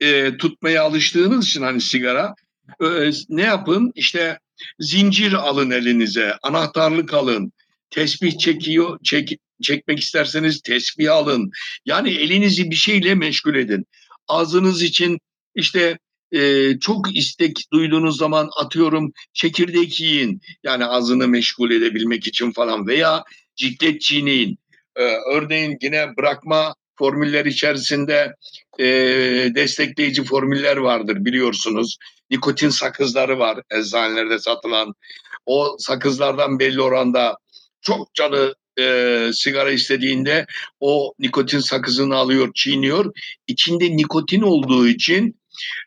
e, 0.00 0.36
tutmaya 0.36 0.82
alıştığınız 0.82 1.46
için 1.46 1.62
hani 1.62 1.80
sigara 1.80 2.34
e, 2.80 3.10
ne 3.28 3.42
yapın? 3.42 3.92
İşte 3.94 4.38
zincir 4.78 5.32
alın 5.32 5.70
elinize, 5.70 6.34
anahtarlık 6.42 7.14
alın, 7.14 7.52
tesbih 7.90 8.38
çekiyor, 8.38 8.98
çek, 9.04 9.38
çekmek 9.62 10.00
isterseniz 10.00 10.60
tesbih 10.60 11.12
alın. 11.12 11.50
Yani 11.86 12.10
elinizi 12.10 12.70
bir 12.70 12.76
şeyle 12.76 13.14
meşgul 13.14 13.54
edin. 13.54 13.86
Ağzınız 14.28 14.82
için 14.82 15.18
işte 15.54 15.98
e, 16.32 16.70
çok 16.78 17.16
istek 17.16 17.56
duyduğunuz 17.72 18.16
zaman 18.16 18.50
atıyorum 18.56 19.12
çekirdek 19.32 20.00
yiyin. 20.00 20.40
Yani 20.62 20.84
ağzını 20.84 21.28
meşgul 21.28 21.70
edebilmek 21.70 22.26
için 22.26 22.52
falan 22.52 22.86
veya 22.86 23.24
ciklet 23.56 24.00
çiğneyin. 24.00 24.58
E, 24.96 25.02
örneğin 25.34 25.78
yine 25.82 26.16
bırakma 26.16 26.74
formüller 27.00 27.44
içerisinde 27.44 28.34
e, 28.78 28.84
destekleyici 29.54 30.24
formüller 30.24 30.76
vardır 30.76 31.16
biliyorsunuz. 31.24 31.96
Nikotin 32.30 32.68
sakızları 32.68 33.38
var 33.38 33.58
eczanelerde 33.70 34.38
satılan. 34.38 34.94
O 35.46 35.76
sakızlardan 35.78 36.58
belli 36.58 36.82
oranda 36.82 37.36
çok 37.82 38.14
canı 38.14 38.54
e, 38.80 39.30
sigara 39.32 39.70
istediğinde 39.70 40.46
o 40.80 41.12
nikotin 41.18 41.60
sakızını 41.60 42.16
alıyor, 42.16 42.50
çiğniyor. 42.54 43.12
İçinde 43.46 43.96
nikotin 43.96 44.42
olduğu 44.42 44.88
için 44.88 45.40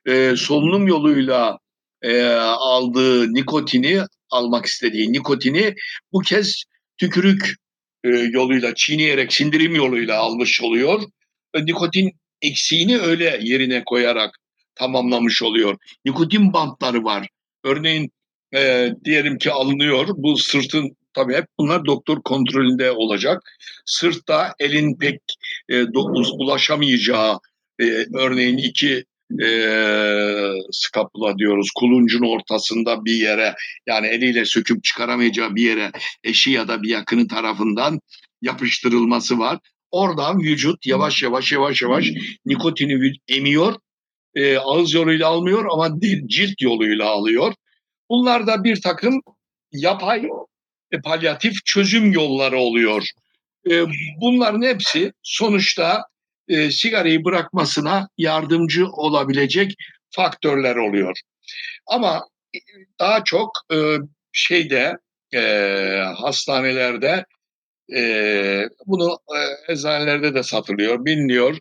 e, 0.07 0.33
solunum 0.37 0.87
yoluyla 0.87 1.57
e, 2.01 2.23
aldığı 2.41 3.33
nikotini 3.33 4.01
almak 4.29 4.65
istediği 4.65 5.13
nikotini 5.13 5.75
bu 6.13 6.19
kez 6.19 6.63
tükürük 6.97 7.55
e, 8.03 8.09
yoluyla 8.09 8.75
çiğneyerek 8.75 9.33
sindirim 9.33 9.75
yoluyla 9.75 10.19
almış 10.19 10.61
oluyor. 10.61 11.03
E, 11.53 11.65
nikotin 11.65 12.11
eksiğini 12.41 12.99
öyle 12.99 13.39
yerine 13.41 13.83
koyarak 13.85 14.39
tamamlamış 14.75 15.43
oluyor. 15.43 15.77
Nikotin 16.05 16.53
bantları 16.53 17.03
var. 17.03 17.27
Örneğin 17.63 18.11
e, 18.55 18.89
diyelim 19.05 19.37
ki 19.37 19.51
alınıyor 19.51 20.07
bu 20.17 20.37
sırtın 20.37 20.97
tabii 21.13 21.35
hep 21.35 21.45
bunlar 21.59 21.85
doktor 21.85 22.21
kontrolünde 22.21 22.91
olacak. 22.91 23.41
Sırtta 23.85 24.53
elin 24.59 24.97
pek 24.97 25.21
e, 25.69 25.83
ulaşamayacağı 26.39 27.39
e, 27.81 27.85
örneğin 28.15 28.57
iki 28.57 29.05
e, 29.41 29.47
skapula 30.71 31.37
diyoruz 31.37 31.67
kuluncun 31.75 32.21
ortasında 32.21 33.05
bir 33.05 33.15
yere 33.15 33.55
yani 33.87 34.07
eliyle 34.07 34.45
söküp 34.45 34.83
çıkaramayacağı 34.83 35.55
bir 35.55 35.63
yere 35.63 35.91
eşi 36.23 36.51
ya 36.51 36.67
da 36.67 36.83
bir 36.83 36.89
yakını 36.89 37.27
tarafından 37.27 37.99
yapıştırılması 38.41 39.39
var. 39.39 39.59
Oradan 39.91 40.39
vücut 40.39 40.85
yavaş 40.85 41.23
yavaş 41.23 41.51
yavaş 41.51 41.81
yavaş 41.81 42.07
nikotini 42.45 43.13
emiyor. 43.27 43.75
E, 44.35 44.57
ağız 44.57 44.93
yoluyla 44.93 45.27
almıyor 45.27 45.65
ama 45.71 45.99
cilt 46.27 46.61
yoluyla 46.61 47.05
alıyor. 47.05 47.53
Bunlar 48.09 48.47
da 48.47 48.63
bir 48.63 48.81
takım 48.81 49.21
yapay 49.71 50.27
e, 50.91 51.01
palyatif 51.01 51.65
çözüm 51.65 52.11
yolları 52.11 52.57
oluyor. 52.57 53.07
E, 53.71 53.83
bunların 54.21 54.61
hepsi 54.61 55.13
sonuçta 55.23 56.03
e, 56.47 56.71
sigarayı 56.71 57.25
bırakmasına 57.25 58.09
yardımcı 58.17 58.87
olabilecek 58.87 59.75
faktörler 60.11 60.75
oluyor. 60.75 61.19
Ama 61.87 62.27
e, 62.55 62.59
daha 62.99 63.23
çok 63.23 63.51
e, 63.73 63.97
şeyde 64.31 64.97
e, 65.33 65.39
hastanelerde 66.15 67.25
e, 67.95 68.01
bunu 68.85 69.17
e, 69.35 69.73
eczanelerde 69.73 70.35
de 70.35 70.43
satılıyor, 70.43 71.05
biliniyor. 71.05 71.57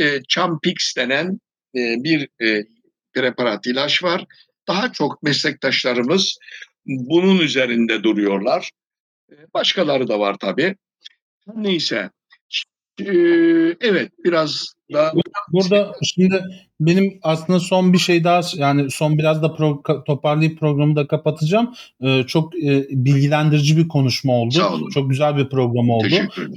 E, 0.00 0.22
Champix 0.28 0.94
denen 0.96 1.40
e, 1.76 1.80
bir 2.04 2.28
e, 2.46 2.64
preparat 3.12 3.66
ilaç 3.66 4.02
var. 4.04 4.24
Daha 4.68 4.92
çok 4.92 5.22
meslektaşlarımız 5.22 6.38
bunun 6.86 7.38
üzerinde 7.38 8.02
duruyorlar. 8.02 8.70
E, 9.30 9.34
Başkaları 9.54 10.08
da 10.08 10.20
var 10.20 10.36
tabii. 10.40 10.76
Neyse. 11.54 12.10
Evet 13.80 14.12
biraz 14.24 14.74
da 14.92 15.12
Burada 15.52 15.92
şimdi 16.02 16.42
benim 16.80 17.18
aslında 17.22 17.60
son 17.60 17.92
bir 17.92 17.98
şey 17.98 18.24
daha 18.24 18.40
yani 18.56 18.90
son 18.90 19.18
biraz 19.18 19.42
da 19.42 19.46
pro- 19.46 20.04
toparlayıp 20.04 20.60
programı 20.60 20.96
da 20.96 21.06
kapatacağım. 21.06 21.74
Ee, 22.02 22.22
çok 22.26 22.56
e, 22.56 22.86
bilgilendirici 22.90 23.76
bir 23.76 23.88
konuşma 23.88 24.32
oldu. 24.32 24.54
Çok 24.94 25.10
güzel 25.10 25.36
bir 25.36 25.48
program 25.48 25.90
oldu. 25.90 26.06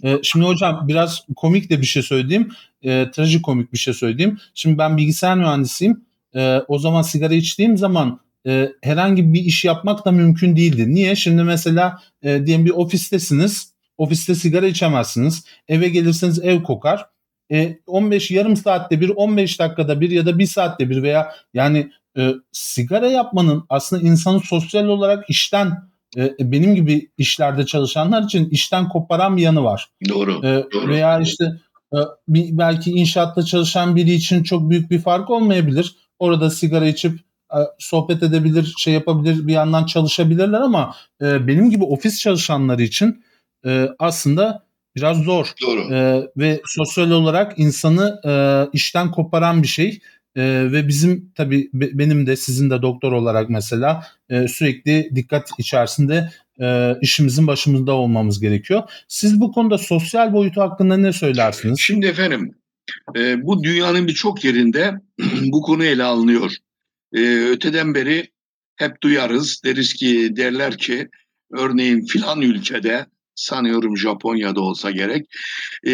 Ee, 0.03 0.17
şimdi 0.23 0.45
hocam 0.45 0.85
biraz 0.87 1.25
komik 1.35 1.69
de 1.69 1.81
bir 1.81 1.85
şey 1.85 2.03
söyleyeyim. 2.03 2.49
Ee, 2.83 3.05
trajikomik 3.13 3.73
bir 3.73 3.77
şey 3.77 3.93
söyleyeyim. 3.93 4.37
Şimdi 4.53 4.77
ben 4.77 4.97
bilgisayar 4.97 5.37
mühendisiyim. 5.37 6.01
Ee, 6.35 6.59
o 6.67 6.79
zaman 6.79 7.01
sigara 7.01 7.33
içtiğim 7.33 7.77
zaman 7.77 8.19
e, 8.47 8.71
herhangi 8.81 9.33
bir 9.33 9.41
iş 9.41 9.65
yapmak 9.65 10.05
da 10.05 10.11
mümkün 10.11 10.55
değildi. 10.55 10.95
Niye? 10.95 11.15
Şimdi 11.15 11.43
mesela 11.43 11.99
e, 12.23 12.45
diyelim 12.45 12.65
bir 12.65 12.71
ofistesiniz. 12.71 13.76
Ofiste 13.97 14.35
sigara 14.35 14.67
içemezsiniz. 14.67 15.45
Eve 15.67 15.89
gelirseniz 15.89 16.39
ev 16.39 16.63
kokar. 16.63 17.05
E, 17.51 17.77
15 17.87 18.31
yarım 18.31 18.57
saatte 18.57 19.01
bir, 19.01 19.09
15 19.09 19.59
dakikada 19.59 20.01
bir 20.01 20.09
ya 20.09 20.25
da 20.25 20.39
bir 20.39 20.47
saatte 20.47 20.89
bir 20.89 21.03
veya 21.03 21.31
yani 21.53 21.91
e, 22.17 22.33
sigara 22.51 23.07
yapmanın 23.07 23.65
aslında 23.69 24.07
insanı 24.07 24.39
sosyal 24.39 24.85
olarak 24.85 25.29
işten 25.29 25.89
e, 26.17 26.35
benim 26.39 26.75
gibi 26.75 27.09
işlerde 27.17 27.65
çalışanlar 27.65 28.23
için 28.23 28.49
işten 28.49 28.89
koparan 28.89 29.37
bir 29.37 29.41
yanı 29.41 29.63
var. 29.63 29.89
Doğru. 30.09 30.45
E, 30.45 30.65
Doğru. 30.73 30.87
veya 30.87 31.19
işte 31.19 31.45
e, 31.93 31.97
bir, 32.27 32.57
belki 32.57 32.91
inşaatta 32.91 33.43
çalışan 33.43 33.95
biri 33.95 34.13
için 34.13 34.43
çok 34.43 34.69
büyük 34.69 34.91
bir 34.91 34.99
fark 34.99 35.29
olmayabilir. 35.29 35.95
Orada 36.19 36.49
sigara 36.49 36.87
içip 36.87 37.19
e, 37.53 37.59
sohbet 37.79 38.23
edebilir, 38.23 38.73
şey 38.77 38.93
yapabilir, 38.93 39.47
bir 39.47 39.53
yandan 39.53 39.85
çalışabilirler 39.85 40.61
ama 40.61 40.95
e, 41.21 41.47
benim 41.47 41.69
gibi 41.69 41.83
ofis 41.83 42.19
çalışanları 42.19 42.83
için 42.83 43.23
e, 43.65 43.89
aslında 43.99 44.67
biraz 44.95 45.17
zor 45.17 45.53
Doğru. 45.61 45.93
e, 45.93 46.27
ve 46.37 46.61
sosyal 46.65 47.11
olarak 47.11 47.59
insanı 47.59 48.21
e, 48.25 48.31
işten 48.73 49.11
koparan 49.11 49.63
bir 49.63 49.67
şey. 49.67 49.99
E, 50.35 50.71
ve 50.71 50.87
bizim 50.87 51.31
tabii 51.35 51.69
be- 51.73 51.97
benim 51.99 52.27
de 52.27 52.35
sizin 52.35 52.69
de 52.69 52.81
doktor 52.81 53.11
olarak 53.11 53.49
mesela 53.49 54.03
e, 54.29 54.47
sürekli 54.47 55.11
dikkat 55.15 55.49
içerisinde 55.57 56.29
e, 56.61 56.95
işimizin 57.01 57.47
başımızda 57.47 57.93
olmamız 57.93 58.39
gerekiyor. 58.39 58.83
Siz 59.07 59.39
bu 59.39 59.51
konuda 59.51 59.77
sosyal 59.77 60.33
boyutu 60.33 60.61
hakkında 60.61 60.97
ne 60.97 61.13
söylersiniz? 61.13 61.79
Şimdi 61.79 62.05
efendim 62.05 62.55
e, 63.15 63.43
bu 63.43 63.63
dünyanın 63.63 64.07
birçok 64.07 64.43
yerinde 64.45 64.93
bu 65.41 65.61
konu 65.61 65.83
ele 65.83 66.03
alınıyor. 66.03 66.51
E, 67.13 67.19
öteden 67.49 67.95
beri 67.95 68.27
hep 68.75 69.01
duyarız 69.03 69.61
deriz 69.65 69.93
ki 69.93 70.33
derler 70.35 70.77
ki 70.77 71.09
örneğin 71.51 72.05
filan 72.05 72.41
ülkede 72.41 73.05
sanıyorum 73.37 73.97
Japonya'da 73.97 74.61
olsa 74.61 74.91
gerek 74.91 75.25
e, 75.87 75.93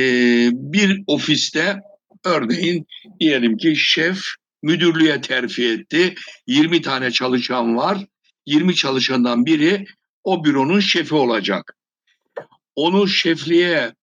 bir 0.54 1.04
ofiste 1.08 1.80
örneğin 2.26 2.86
diyelim 3.20 3.58
ki 3.58 3.76
şef 3.76 4.20
müdürlüğe 4.64 5.22
terfi 5.22 5.68
etti 5.70 6.16
20 6.48 6.82
tane 6.82 7.12
çalışan 7.12 7.76
var 7.76 8.06
20 8.46 8.76
çalışandan 8.76 9.46
biri 9.46 9.86
o 10.24 10.46
büronun 10.46 10.80
şefi 10.80 11.16
olacak. 11.16 11.78
Onu 12.76 13.08
şefliğe 13.08 13.94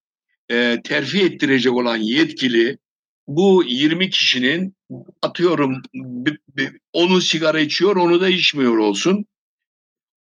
e, 0.50 0.78
terfi 0.84 1.22
ettirecek 1.22 1.72
olan 1.72 1.96
yetkili 1.96 2.78
bu 3.26 3.64
20 3.66 4.10
kişinin 4.10 4.76
atıyorum 5.22 5.82
onu 6.92 7.20
sigara 7.20 7.60
içiyor 7.60 7.96
onu 7.96 8.20
da 8.20 8.28
içmiyor 8.28 8.78
olsun. 8.78 9.24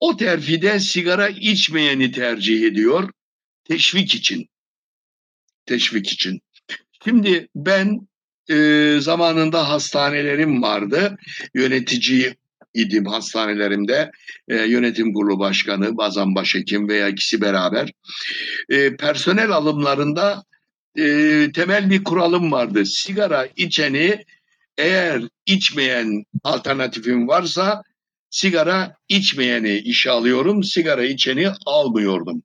O 0.03 0.17
terfide 0.17 0.81
sigara 0.81 1.29
içmeyeni 1.29 2.13
tercih 2.13 2.67
ediyor 2.67 3.11
teşvik 3.65 4.15
için. 4.15 4.49
Teşvik 5.67 6.13
için. 6.13 6.41
Şimdi 7.05 7.49
ben 7.55 8.09
e, 8.51 8.97
zamanında 9.01 9.69
hastanelerim 9.69 10.63
vardı. 10.63 11.17
Yönetici 11.55 12.35
idim 12.75 13.07
hastanelerimde. 13.07 14.11
E, 14.49 14.57
yönetim 14.57 15.15
kurulu 15.15 15.39
başkanı, 15.39 15.97
bazen 15.97 16.35
başhekim 16.35 16.89
veya 16.89 17.09
ikisi 17.09 17.41
beraber. 17.41 17.93
E, 18.69 18.97
personel 18.97 19.51
alımlarında 19.51 20.45
e, 20.99 21.47
temel 21.55 21.91
bir 21.91 22.05
kuralım 22.05 22.53
vardı. 22.53 22.87
Sigara 22.87 23.49
içeni 23.57 24.25
eğer 24.79 25.23
içmeyen 25.47 26.25
alternatifim 26.45 27.29
varsa 27.29 27.83
sigara 28.33 28.97
içmeyeni 29.09 29.79
işe 29.79 30.11
alıyorum. 30.11 30.65
Sigara 30.65 31.05
içeni 31.05 31.49
almıyordum. 31.67 32.43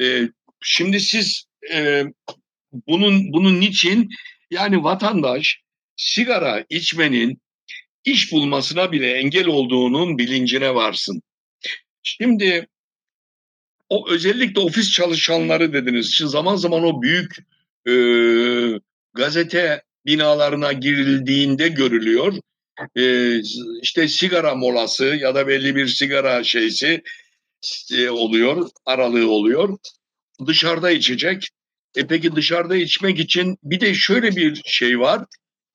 E, 0.00 0.28
şimdi 0.62 1.00
siz 1.00 1.44
e, 1.72 2.04
bunun 2.88 3.32
bunun 3.32 3.60
niçin 3.60 4.10
yani 4.50 4.84
vatandaş 4.84 5.60
sigara 5.96 6.64
içmenin 6.70 7.40
iş 8.04 8.32
bulmasına 8.32 8.92
bile 8.92 9.12
engel 9.12 9.46
olduğunun 9.46 10.18
bilincine 10.18 10.74
varsın. 10.74 11.22
Şimdi 12.02 12.68
o 13.88 14.10
özellikle 14.10 14.60
ofis 14.60 14.92
çalışanları 14.92 15.72
dediniz. 15.72 16.12
Şimdi 16.14 16.30
zaman 16.30 16.56
zaman 16.56 16.82
o 16.84 17.02
büyük 17.02 17.36
e, 17.88 17.94
gazete 19.14 19.82
binalarına 20.06 20.72
girildiğinde 20.72 21.68
görülüyor. 21.68 22.34
E, 22.96 23.34
işte 23.82 24.08
sigara 24.08 24.54
molası 24.54 25.04
ya 25.04 25.34
da 25.34 25.46
belli 25.46 25.76
bir 25.76 25.86
sigara 25.86 26.44
şeysi 26.44 27.02
e, 27.92 28.10
oluyor, 28.10 28.70
aralığı 28.84 29.30
oluyor. 29.30 29.78
Dışarıda 30.46 30.90
içecek. 30.90 31.48
E 31.96 32.06
peki 32.06 32.36
dışarıda 32.36 32.76
içmek 32.76 33.20
için 33.20 33.56
bir 33.62 33.80
de 33.80 33.94
şöyle 33.94 34.36
bir 34.36 34.62
şey 34.64 35.00
var. 35.00 35.24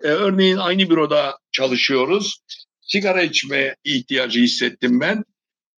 E, 0.03 0.07
örneğin 0.07 0.57
aynı 0.57 0.89
büroda 0.89 1.37
çalışıyoruz. 1.51 2.39
Sigara 2.81 3.21
içme 3.21 3.75
ihtiyacı 3.83 4.39
hissettim 4.39 4.99
ben. 4.99 5.23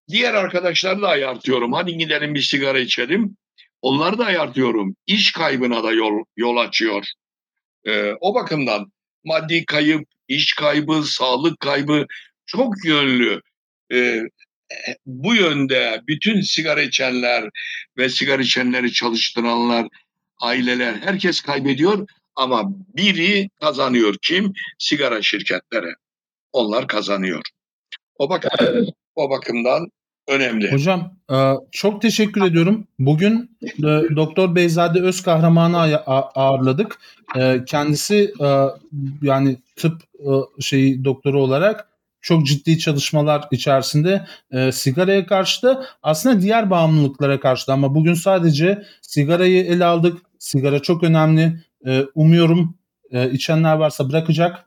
Diğer 0.09 0.35
arkadaşları 0.35 1.03
da 1.03 1.09
ayartıyorum. 1.09 1.73
Hadi 1.73 1.99
gidelim 1.99 2.35
bir 2.35 2.43
sigara 2.43 2.79
içelim. 2.79 3.37
Onları 3.83 4.19
da 4.19 4.25
ayartıyorum. 4.25 4.97
İş 5.07 5.33
kaybına 5.33 5.85
da 5.85 5.93
yol, 5.93 6.25
yol 6.37 6.57
açıyor. 6.57 7.05
Ee, 7.85 8.13
o 8.21 8.35
bakımdan 8.35 8.93
maddi 9.25 9.65
kayıp, 9.67 10.09
iş 10.29 10.55
kaybı, 10.55 11.03
sağlık 11.05 11.61
kaybı 11.61 12.07
çok 12.47 12.85
yönlü. 12.85 13.41
Ee, 13.93 14.23
bu 15.07 15.35
yönde 15.35 16.01
bütün 16.07 16.41
sigara 16.41 16.83
içenler 16.83 17.51
ve 17.99 18.09
sigara 18.09 18.43
içenleri 18.43 18.93
çalıştıranlar, 18.93 19.87
aileler 20.41 20.95
herkes 20.95 21.41
kaybediyor 21.41 22.09
ama 22.37 22.65
biri 22.97 23.51
kazanıyor 23.61 24.17
kim? 24.23 24.53
Sigara 24.79 25.23
şirketleri. 25.23 25.95
Onlar 26.53 26.87
kazanıyor. 26.87 27.43
O 28.19 28.31
bak 28.31 28.47
o 29.15 29.31
bakımdan 29.31 29.89
önemli. 30.29 30.73
Hocam 30.73 31.13
e, 31.33 31.53
çok 31.71 32.03
teşekkür 32.03 32.43
ediyorum. 32.45 32.87
Bugün 32.99 33.57
e, 33.63 33.83
Doktor 34.17 34.55
Beyzade 34.55 35.01
Özkahraman'ı 35.01 35.79
aya- 35.81 36.05
a- 36.07 36.31
ağırladık. 36.43 36.99
E, 37.37 37.65
Kendisi 37.67 38.33
yani 39.23 39.57
tıp 39.77 40.03
şeyi 40.61 41.05
doktoru 41.05 41.43
olarak 41.43 41.89
çok 42.21 42.47
ciddi 42.47 42.79
çalışmalar 42.79 43.45
içerisinde 43.51 44.27
e, 44.53 44.73
sigaraya 44.73 45.27
karşı 45.27 45.63
da 45.63 45.85
aslında 46.03 46.41
diğer 46.43 46.71
bağımlılıklara 46.71 47.41
karşı 47.41 47.73
ama 47.73 47.95
bugün 47.95 48.15
sadece 48.15 48.83
sigarayı 49.03 49.65
ele 49.65 49.85
aldık. 49.85 50.19
Sigara 50.39 50.79
çok 50.79 51.03
önemli. 51.03 51.61
E, 51.87 52.05
umuyorum 52.15 52.75
e, 53.11 53.31
içenler 53.31 53.75
varsa 53.75 54.09
bırakacak. 54.09 54.65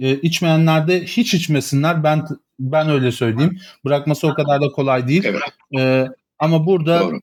E, 0.00 0.14
içmeyenler 0.16 0.88
de 0.88 1.04
hiç 1.04 1.34
içmesinler. 1.34 2.04
Ben 2.04 2.26
ben 2.62 2.88
öyle 2.88 3.12
söyleyeyim. 3.12 3.58
Bırakması 3.84 4.28
o 4.28 4.34
kadar 4.34 4.60
da 4.60 4.68
kolay 4.68 5.08
değil. 5.08 5.24
Evet. 5.26 5.42
Ee, 5.78 6.06
ama 6.38 6.66
burada 6.66 7.00
Doğru. 7.00 7.20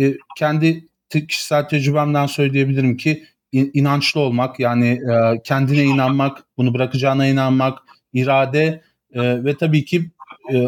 e, 0.00 0.14
kendi 0.38 0.84
kişisel 1.28 1.68
tecrübemden 1.68 2.26
söyleyebilirim 2.26 2.96
ki 2.96 3.24
in- 3.52 3.70
inançlı 3.74 4.20
olmak 4.20 4.60
yani 4.60 4.88
e, 4.88 5.42
kendine 5.44 5.84
inanmak, 5.84 6.44
bunu 6.56 6.74
bırakacağına 6.74 7.26
inanmak, 7.26 7.78
irade 8.12 8.82
e, 9.12 9.44
ve 9.44 9.56
tabii 9.56 9.84
ki 9.84 10.10
e, 10.52 10.66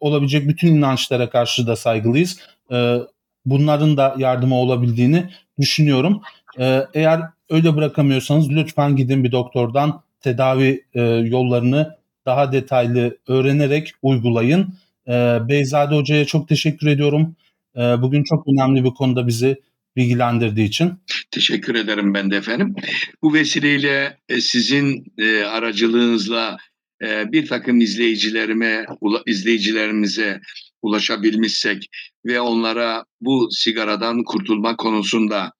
olabilecek 0.00 0.48
bütün 0.48 0.76
inançlara 0.76 1.30
karşı 1.30 1.66
da 1.66 1.76
saygılıyız. 1.76 2.38
E, 2.72 2.98
bunların 3.44 3.96
da 3.96 4.14
yardıma 4.18 4.56
olabildiğini 4.56 5.30
düşünüyorum. 5.60 6.22
E, 6.58 6.86
eğer 6.94 7.20
öyle 7.50 7.76
bırakamıyorsanız 7.76 8.50
lütfen 8.50 8.96
gidin 8.96 9.24
bir 9.24 9.32
doktordan 9.32 10.02
tedavi 10.20 10.84
e, 10.94 11.00
yollarını 11.02 12.01
daha 12.26 12.52
detaylı 12.52 13.18
öğrenerek 13.28 13.92
uygulayın. 14.02 14.74
E, 15.08 15.12
Beyzade 15.48 15.94
Hoca'ya 15.94 16.24
çok 16.24 16.48
teşekkür 16.48 16.86
ediyorum. 16.86 17.36
E, 17.76 17.80
bugün 17.80 18.24
çok 18.24 18.44
önemli 18.48 18.84
bir 18.84 18.90
konuda 18.90 19.26
bizi 19.26 19.56
bilgilendirdiği 19.96 20.68
için. 20.68 20.92
Teşekkür 21.30 21.74
ederim 21.74 22.14
ben 22.14 22.30
de 22.30 22.36
efendim. 22.36 22.74
Bu 23.22 23.34
vesileyle 23.34 24.18
e, 24.28 24.40
sizin 24.40 25.04
e, 25.18 25.42
aracılığınızla 25.42 26.56
e, 27.02 27.32
bir 27.32 27.46
takım 27.46 27.80
izleyicilerime, 27.80 28.86
izleyicilerimize 29.26 30.40
ulaşabilmişsek 30.82 31.88
ve 32.26 32.40
onlara 32.40 33.04
bu 33.20 33.48
sigaradan 33.50 34.24
kurtulma 34.24 34.76
konusunda 34.76 35.52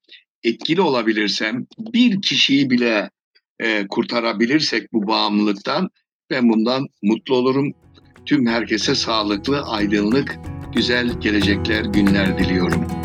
etkili 0.42 0.81
olabilirsem, 0.81 1.66
bir 1.79 2.22
kişiyi 2.22 2.70
bile 2.70 3.11
kurtarabilirsek 3.88 4.92
bu 4.92 5.07
bağımlılıktan 5.07 5.90
ben 6.33 6.49
bundan 6.49 6.88
mutlu 7.03 7.35
olurum. 7.35 7.73
Tüm 8.27 8.47
herkese 8.47 8.95
sağlıklı, 8.95 9.62
aydınlık, 9.62 10.38
güzel 10.75 11.21
gelecekler, 11.21 11.85
günler 11.85 12.38
diliyorum. 12.38 13.02